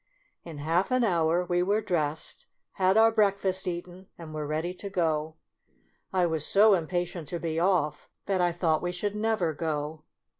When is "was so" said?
6.25-6.73